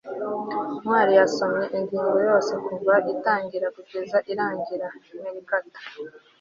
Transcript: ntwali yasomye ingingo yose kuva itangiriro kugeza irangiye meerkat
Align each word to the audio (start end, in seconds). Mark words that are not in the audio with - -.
ntwali 0.81 1.11
yasomye 1.19 1.65
ingingo 1.77 2.17
yose 2.29 2.51
kuva 2.65 2.93
itangiriro 3.13 3.67
kugeza 3.75 4.17
irangiye 4.31 4.85
meerkat 5.21 5.65